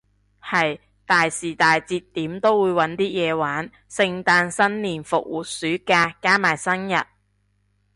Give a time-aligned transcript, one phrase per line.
[0.41, 6.95] 係，大時大節點都會搵啲嘢玩，聖誕新年復活暑假，加埋生日